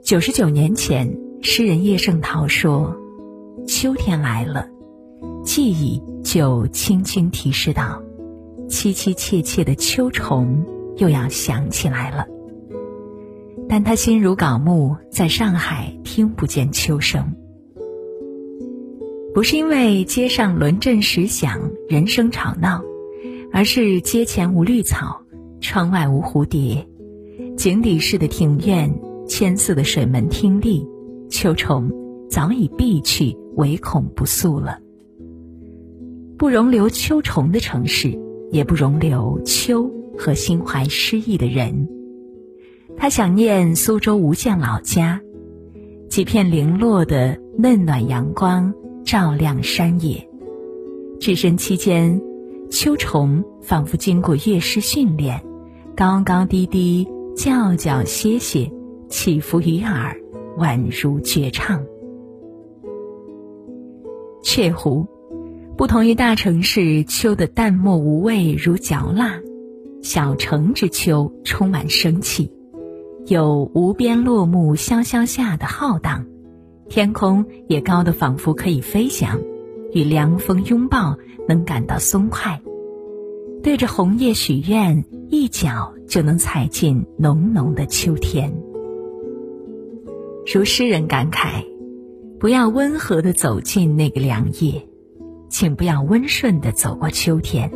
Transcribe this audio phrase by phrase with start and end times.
[0.00, 2.96] 九十九年前，诗人叶圣陶说
[3.66, 4.68] ：“秋天来了，
[5.44, 8.00] 记忆就轻轻提示道，
[8.68, 10.64] 凄凄切切的秋虫
[10.96, 12.26] 又要响起来了。”
[13.68, 17.34] 但他心如槁木，在上海听不见秋声。
[19.34, 22.82] 不是因为街上轮阵时响，人声吵闹，
[23.52, 25.22] 而是街前无绿草，
[25.60, 26.88] 窗外无蝴蝶，
[27.58, 28.88] 井底式的庭院，
[29.26, 30.86] 千色的水门汀地，
[31.28, 31.90] 秋虫
[32.30, 34.78] 早已避去，唯恐不速了。
[36.38, 38.16] 不容留秋虫的城市，
[38.52, 41.88] 也不容留秋和心怀诗意的人。
[42.96, 45.20] 他想念苏州吴县老家，
[46.08, 48.72] 几片零落的嫩暖阳光
[49.04, 50.28] 照亮山野。
[51.18, 52.22] 置身期间，
[52.70, 55.42] 秋虫仿佛经过乐师训练，
[55.96, 58.68] 高高低低，叫叫歇歇，
[59.08, 60.20] 起伏于耳，
[60.58, 61.80] 宛如绝唱。
[64.42, 65.06] 雀湖，
[65.76, 69.38] 不同于大城市秋的淡漠无味如嚼蜡，
[70.02, 72.52] 小城之秋充满生气。
[73.28, 76.26] 有无边落木萧萧下的浩荡，
[76.88, 79.38] 天空也高得仿佛可以飞翔，
[79.92, 82.60] 与凉风拥抱能感到松快。
[83.62, 88.52] 对着红叶许愿，一脚就能踩进浓浓的秋天。
[90.52, 91.64] 如诗人感慨：
[92.38, 94.88] 不要温和的走进那个凉夜，
[95.48, 97.70] 请不要温顺的走过秋天。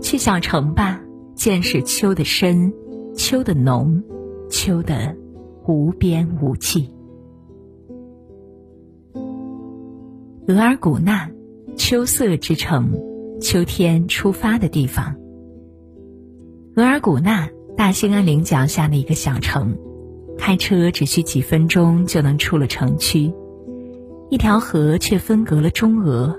[0.00, 1.00] 去小城吧，
[1.34, 2.72] 见识秋的深，
[3.14, 4.02] 秋的浓。
[4.52, 5.14] 秋的
[5.64, 6.90] 无边无际，
[10.48, 11.30] 额尔古纳，
[11.76, 12.90] 秋色之城，
[13.40, 15.16] 秋天出发的地方。
[16.76, 19.76] 额尔古纳，大兴安岭脚下的一个小城，
[20.38, 23.32] 开车只需几分钟就能出了城区。
[24.28, 26.38] 一条河却分隔了中俄，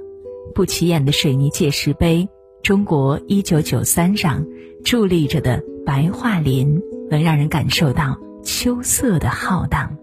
[0.56, 2.30] 不起眼的水泥界石碑
[2.64, 4.46] “中国一九九三”上
[4.86, 6.82] 伫立着的白桦林。
[7.12, 9.98] 能让人感受到秋色的浩荡。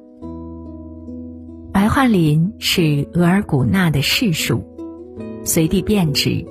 [1.73, 4.63] 白桦林是额尔古纳的市树，
[5.43, 6.45] 随地遍植。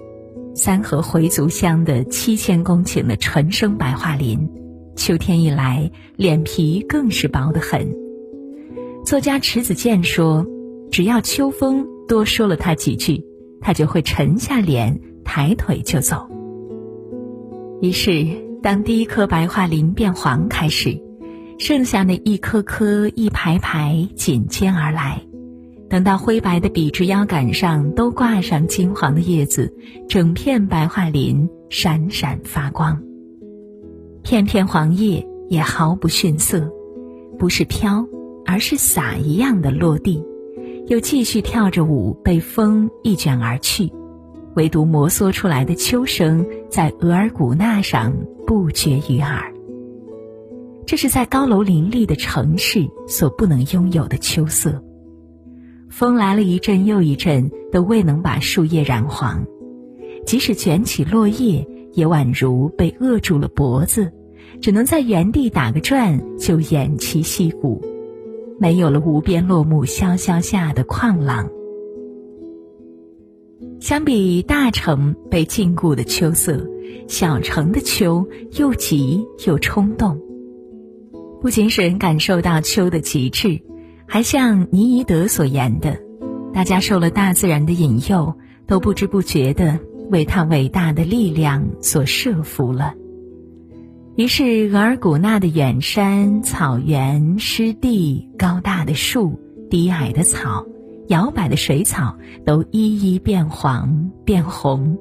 [0.58, 4.50] 三河回族乡的七千公顷的纯生白桦林，
[4.96, 7.88] 秋天一来，脸皮更是薄得很。
[9.06, 10.44] 作家迟子建说
[10.92, 13.24] ：“只要秋风多说了他几句，
[13.62, 16.28] 他就会沉下脸，抬腿就走。”
[17.82, 18.26] 于是。
[18.64, 21.00] 当第一颗白桦林变黄开始，
[21.60, 25.22] 剩下的一颗颗、一排排紧接而来。
[25.90, 29.74] 等到灰白的笔直腰杆上都挂上金黄的叶子，
[30.10, 33.02] 整片白桦林闪闪发光。
[34.22, 36.70] 片片黄叶也毫不逊色，
[37.40, 38.06] 不是飘，
[38.46, 40.22] 而是洒一样的落地，
[40.88, 43.90] 又继续跳着舞，被风一卷而去。
[44.56, 48.14] 唯独摩挲出来的秋声，在额尔古纳上
[48.46, 49.54] 不绝于耳。
[50.86, 54.84] 这是在高楼林立的城市所不能拥有的秋色。
[55.98, 59.48] 风来了一阵又一阵，都未能把树叶染黄；
[60.28, 64.12] 即使卷起落叶，也宛如被扼住了脖子，
[64.62, 67.82] 只能在原地打个转就偃旗息鼓，
[68.60, 71.50] 没有了无边落木萧萧下的旷朗。
[73.80, 76.70] 相比大城被禁锢的秋色，
[77.08, 80.22] 小城的秋又急又冲动。
[81.42, 83.62] 不仅使人感受到秋的极致，
[84.08, 86.00] 还像尼伊德所言的，
[86.54, 88.34] 大家受了大自然的引诱，
[88.66, 89.80] 都不知不觉地
[90.10, 92.94] 为他伟大的力量所慑服了。
[94.16, 100.66] 于是，额尔古纳的远山、草原、湿地、高大的树、低矮的草。
[101.08, 104.98] 摇摆的水草都一一变黄变红，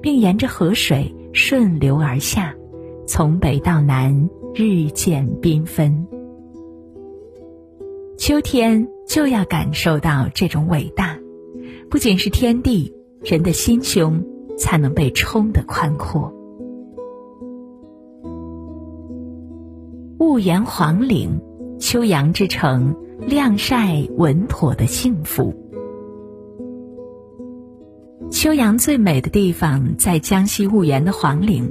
[0.00, 2.54] 并沿着河水顺流而下，
[3.06, 6.06] 从北到南日渐缤纷。
[8.20, 11.18] 秋天就要感受到这种伟大，
[11.88, 14.22] 不仅是天地，人的心胸
[14.58, 16.30] 才能被冲得宽阔。
[20.18, 21.40] 婺源黄岭，
[21.78, 22.94] 秋阳之城。
[23.26, 25.54] 晾晒稳妥的幸福。
[28.30, 31.70] 秋阳最美的地方在江西婺源的黄岭，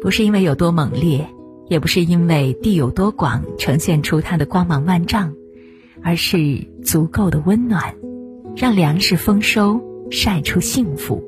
[0.00, 1.28] 不是因为有多猛烈，
[1.68, 5.34] 也不是因为地有多广，呈现出它的光芒万丈，
[6.02, 7.94] 而是足够的温暖，
[8.56, 11.22] 让粮食丰收，晒出幸福。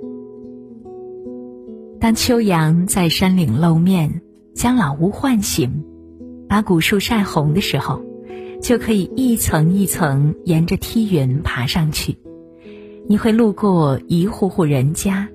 [2.00, 4.20] 当秋阳在山岭露面，
[4.54, 5.84] 将老屋唤醒，
[6.48, 8.02] 把古树晒红的时候，
[8.60, 12.18] 就可以一层一层沿着梯云爬上去。
[13.08, 15.28] 你会路过一户户人家，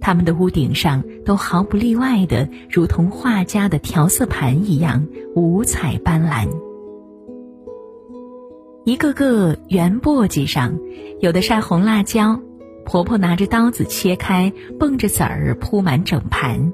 [0.00, 6.48] 他们的屋顶上都毫不例外的如同画家的调色盘一样五彩斑斓。
[8.84, 10.78] 一个个圆簸箕上，
[11.20, 12.40] 有的晒红辣椒，
[12.86, 16.72] 婆婆拿着刀子切开，蹦着籽儿铺满整盘。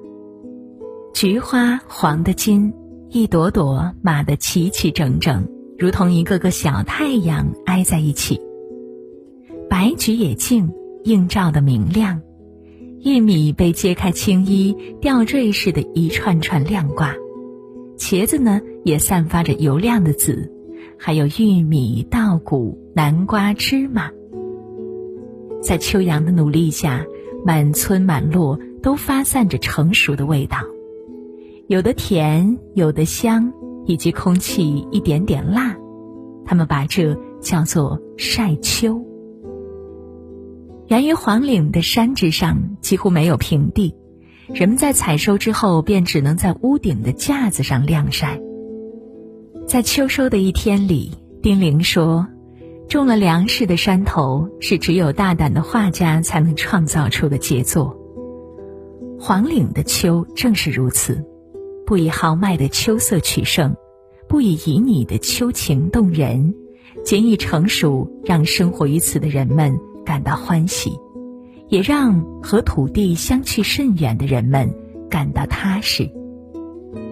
[1.13, 2.73] 菊花黄的金，
[3.11, 8.41] 一朵朵码得齐齐整整，如同一个个小太阳挨在一起。
[9.69, 10.71] 白菊也净，
[11.03, 12.23] 映照的明亮。
[13.03, 17.15] 玉米被揭开青衣，吊坠似的一串串亮挂。
[17.99, 20.51] 茄子呢，也散发着油亮的紫。
[20.99, 24.11] 还有玉米、稻谷、南瓜、芝麻，
[25.63, 27.05] 在秋阳的努力下，
[27.45, 30.59] 满村满落都发散着成熟的味道，
[31.67, 33.53] 有的甜，有的香，
[33.87, 35.77] 以及空气一点点辣。
[36.47, 39.05] 他们把这叫做晒秋。
[40.89, 43.95] 源于黄岭的山之上几乎没有平地，
[44.53, 48.39] 人们在采收之后便只能在屋顶的架子上晾晒。
[49.67, 51.11] 在秋收的一天里，
[51.43, 52.27] 丁玲说
[52.87, 57.99] ：“种了粮食的山头是只有大胆的画家才能创造出的杰作。
[59.19, 61.25] 黄岭的秋正是如此，
[61.87, 63.75] 不以豪迈的秋色取胜，
[64.29, 66.55] 不以旖旎的秋情动人，
[67.03, 70.93] 仅以成熟让生活于此的人们感到欢喜，
[71.69, 74.73] 也让和土地相去甚远的人们
[75.11, 76.09] 感到踏实。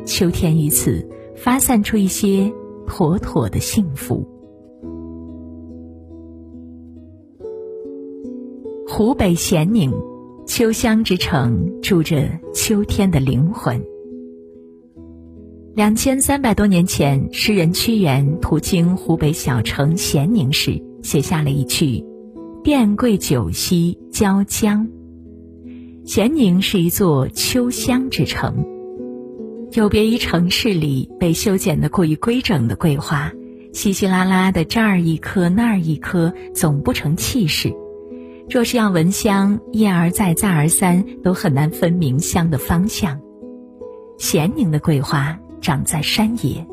[0.05, 2.53] 秋天于此。”发散出一些
[2.87, 4.27] 妥妥的幸福。
[8.87, 9.91] 湖北咸宁，
[10.47, 13.83] 秋香之城，住着秋天的灵魂。
[15.75, 22.05] 两千三百多年前，诗人屈原途经湖北小城咸宁时，写下了一句
[22.63, 24.87] ：“钿桂酒兮椒江。”
[26.05, 28.63] 咸宁是一座秋香之城。
[29.75, 33.33] 有别于城市里被修剪得过于规整的桂花，
[33.73, 37.75] 稀稀拉拉的这儿一颗那儿一颗，总不成气势。
[38.51, 43.19] 若是要闻香，一而再再而三，都很难分明香的方向。
[44.19, 46.67] 咸宁的桂花长在山野，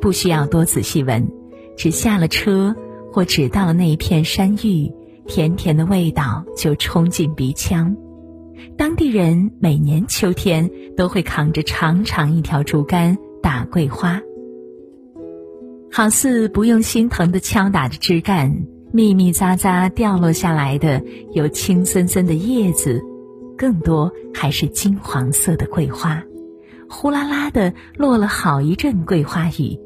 [0.00, 1.30] 不需要多仔细闻，
[1.76, 2.74] 只下了车
[3.12, 4.92] 或只到了那一片山域，
[5.28, 7.96] 甜甜的味道就冲进鼻腔。
[8.76, 14.20] 当地人每年秋天都会扛着长长一条竹竿打桂花，
[15.92, 21.02] 好似不用心疼的敲打着枝干，密密匝匝掉落下来的
[21.32, 23.02] 有青森森的叶子，
[23.56, 26.22] 更多还是金黄色的桂花，
[26.88, 29.78] 呼啦啦的落了好一阵桂花雨。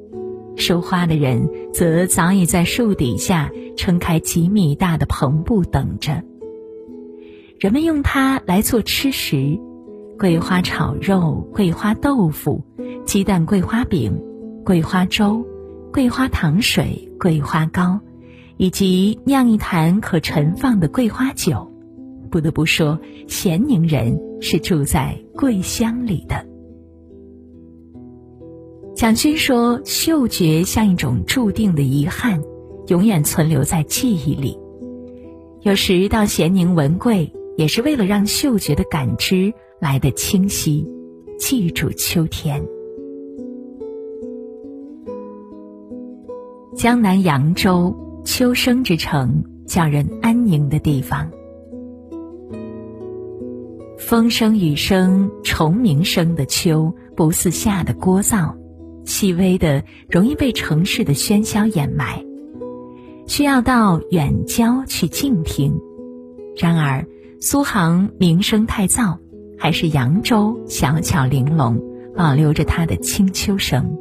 [0.56, 6.23] 收花的人则早已在树底下撑开几米大的篷布等着。
[7.60, 9.58] 人们用它来做吃食，
[10.18, 12.62] 桂花炒肉、桂花豆腐、
[13.06, 14.20] 鸡蛋桂花饼、
[14.64, 15.46] 桂花粥、
[15.92, 18.00] 桂花糖水、桂花糕，
[18.56, 21.70] 以及酿一坛可陈放的桂花酒。
[22.30, 22.98] 不得不说，
[23.28, 26.44] 咸宁人是住在桂香里的。
[28.96, 32.42] 蒋勋说：“嗅觉像一种注定的遗憾，
[32.88, 34.58] 永远存留在记忆里。
[35.62, 40.88] 有时到咸宁闻桂。”也是为了让嗅觉的感知来得清晰，
[41.38, 42.64] 记住秋天。
[46.75, 47.94] 江南扬州，
[48.25, 51.30] 秋声之城，叫人安宁的地方。
[53.96, 58.52] 风声、雨声、虫鸣声的秋，不似夏的聒噪，
[59.04, 62.25] 细微的，容易被城市的喧嚣掩埋，
[63.28, 65.80] 需要到远郊去静听。
[66.56, 67.06] 然而。
[67.46, 69.18] 苏杭名声太噪，
[69.58, 71.78] 还是扬州小巧玲珑，
[72.16, 73.98] 保留着它的清秋声。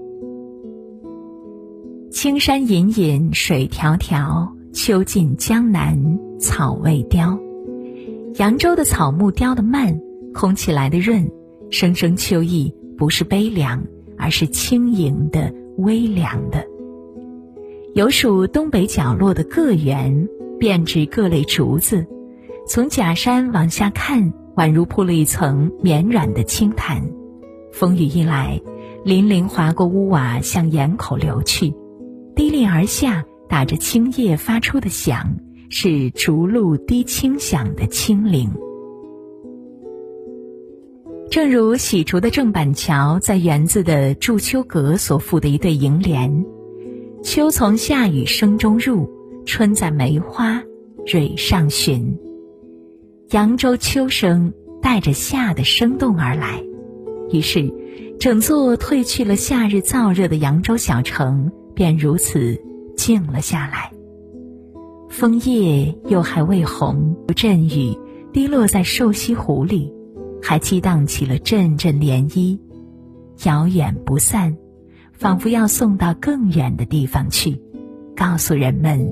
[2.09, 7.37] 青山隐隐水迢迢，秋尽江南草未凋。
[8.37, 9.99] 扬州的草木凋得慢，
[10.33, 11.29] 空气来得润，
[11.69, 13.83] 声声秋意不是悲凉，
[14.17, 16.65] 而是轻盈的、微凉的。
[17.93, 22.07] 有属东北角落的个园，遍植各类竹子。
[22.65, 27.03] 从假山往下看，宛如铺了一层绵软的青毯。
[27.73, 28.61] 风雨一来，
[29.03, 31.73] 粼粼划过屋瓦，向檐口流去，
[32.35, 35.35] 滴沥而下，打着青叶发出的响，
[35.69, 38.49] 是竹露滴清响的清灵。
[41.29, 46.45] 正如喜竹的郑板桥在园子的祝秋阁所赋的一对楹联
[47.23, 49.09] ：“秋从夏雨声中入，
[49.45, 50.63] 春在梅花
[51.05, 52.17] 蕊上寻。”
[53.33, 56.63] 扬州秋声带着夏的生动而来，
[57.31, 57.73] 于是，
[58.19, 62.61] 整座褪去了夏日燥热的扬州小城便如此
[62.95, 63.91] 静了下来。
[65.09, 67.97] 枫叶又还未红，阵雨
[68.31, 69.91] 滴落在瘦西湖里。
[70.39, 72.59] 还激荡起了阵阵涟漪，
[73.45, 74.55] 遥远不散，
[75.13, 77.59] 仿佛要送到更远的地方去，
[78.15, 79.11] 告诉人们，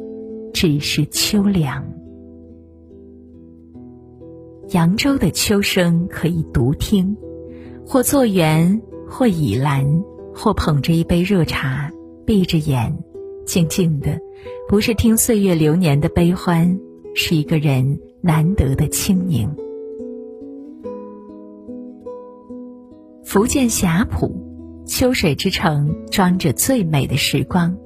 [0.53, 1.83] 只是秋凉。
[4.71, 7.17] 扬州的秋声可以独听，
[7.85, 9.85] 或坐园，或倚栏，
[10.33, 11.91] 或捧着一杯热茶，
[12.25, 12.97] 闭着眼，
[13.45, 14.17] 静静的，
[14.69, 16.79] 不是听岁月流年的悲欢，
[17.13, 19.53] 是一个人难得的清宁。
[23.25, 24.33] 福建霞浦，
[24.85, 27.77] 秋水之城，装着最美的时光。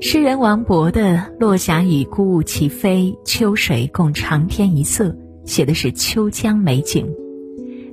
[0.00, 5.16] 诗人王勃的“落霞与孤鹜齐飞，秋水共长天一色”
[5.48, 7.08] 写的是秋江美景，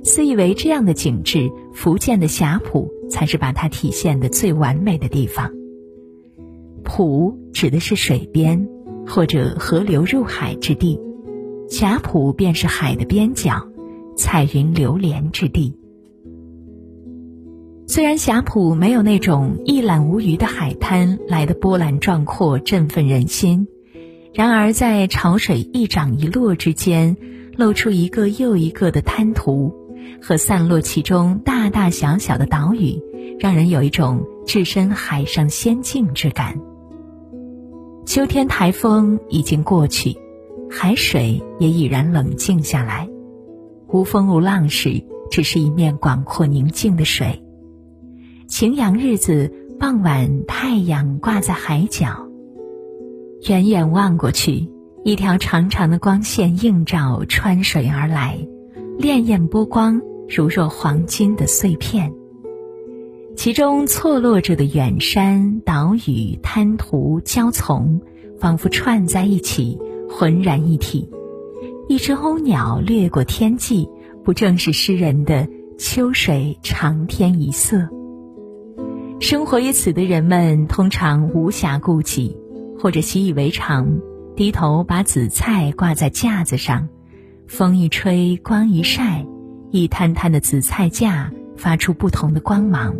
[0.02, 5.50] 自以为这样的景致，福建的霞浦才是把它体现的最完美的地方。
[6.84, 8.68] 浦指的是水边
[9.06, 11.00] 或者河流入海之地，
[11.66, 13.66] 霞浦便是海的边角，
[14.18, 15.74] 彩云流连之地。
[17.86, 23.66] 虽然霞浦没有那种一览无余的海滩来的波澜壮阔、振奋人心，
[24.34, 27.16] 然而在潮水一涨一落之间，
[27.56, 29.74] 露出一个又一个的滩涂
[30.22, 33.02] 和散落其中大大小小的岛屿，
[33.38, 36.60] 让人有一种置身海上仙境之感。
[38.04, 40.16] 秋天台风已经过去，
[40.70, 43.08] 海水也已然冷静下来，
[43.88, 47.42] 无风无浪时，只是一面广阔宁静的水。
[48.46, 52.28] 晴阳日子，傍晚太阳挂在海角，
[53.48, 54.68] 远远望过去，
[55.06, 58.36] 一条长长的光线映照穿水而来，
[58.98, 62.12] 潋滟波光如若黄金的碎片。
[63.36, 68.00] 其中错落着的远山、岛屿、滩涂、礁丛，
[68.40, 69.78] 仿佛串在一起，
[70.10, 71.08] 浑然一体。
[71.86, 73.88] 一只鸥鸟掠过天际，
[74.24, 75.46] 不正是诗人的
[75.78, 77.88] “秋水长天一色”？
[79.22, 82.36] 生活于此的人们通常无暇顾及，
[82.76, 84.00] 或者习以为常，
[84.36, 86.86] 低头把紫菜挂在架子上，
[87.48, 89.26] 风一吹，光一晒，
[89.70, 92.94] 一摊摊的紫菜架发出不同的光芒，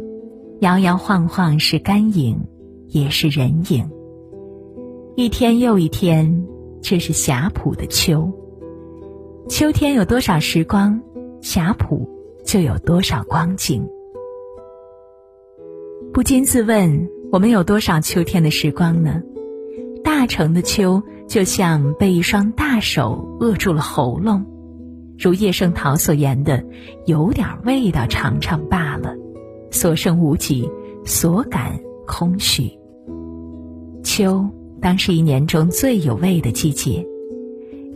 [0.60, 2.40] 摇摇晃晃是干影，
[2.88, 3.86] 也是人影。
[5.14, 6.46] 一天又一天，
[6.80, 8.32] 这是霞浦的秋。
[9.46, 10.98] 秋天有多少时光，
[11.42, 12.08] 霞浦
[12.46, 13.86] 就有多少光景。
[16.14, 19.22] 不禁自问：我们有多少秋天的时光呢？
[20.02, 24.46] 大城的秋，就像被一双大手扼住了喉咙，
[25.18, 26.64] 如叶圣陶所言的
[27.06, 29.14] ：“有点味道尝尝罢了，
[29.70, 30.70] 所剩无几，
[31.04, 32.70] 所感空虚。”
[34.04, 34.48] 秋
[34.80, 37.04] 当是一年中最有味的季节，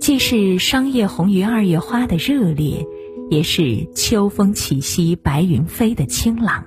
[0.01, 2.85] 既是霜叶红于二月花的热烈，
[3.31, 6.65] 也是秋风起兮白云飞的清朗。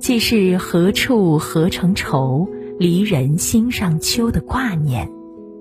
[0.00, 2.48] 既是何处何成愁，
[2.80, 5.08] 离人心上秋的挂念，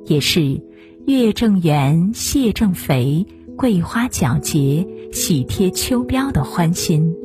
[0.06, 0.62] 也是
[1.06, 7.16] 月正圆，蟹正肥，桂花皎洁，喜贴秋膘的欢心。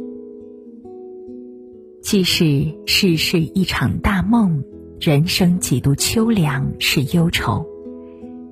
[2.02, 4.62] 既是世事一场大梦，
[5.00, 7.66] 人生几度秋凉是忧愁，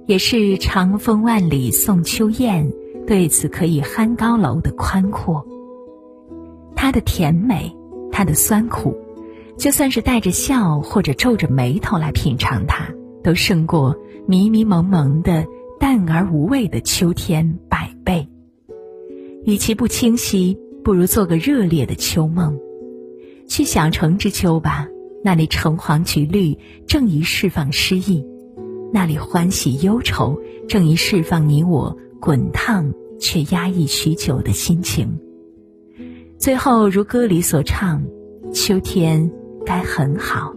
[0.06, 2.70] 也是长风万里送秋雁，
[3.06, 5.46] 对此可以酣高楼的宽阔。
[6.74, 7.74] 它的甜美。
[8.16, 8.96] 它的酸苦，
[9.58, 12.88] 就算是带着笑或者皱着眉头来品尝它，
[13.24, 15.46] 都胜过迷迷蒙蒙的
[15.78, 18.28] 淡而无味的秋天百倍。
[19.44, 22.58] 与其不清晰，不如做个热烈的秋梦，
[23.46, 24.88] 去小城之秋吧。
[25.22, 28.24] 那里橙黄橘绿，正宜释放诗意；
[28.92, 30.38] 那里欢喜忧愁，
[30.68, 35.18] 正宜释放你我滚烫却压抑许久的心情。
[36.38, 38.04] 最后，如歌里所唱
[38.52, 39.30] ：“秋天
[39.64, 40.54] 该很好，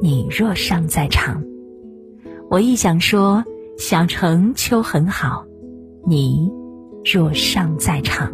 [0.00, 1.42] 你若尚在场。”
[2.50, 3.44] 我亦想说
[3.76, 5.44] ：“小城秋很好，
[6.06, 6.50] 你
[7.04, 8.32] 若尚在场。”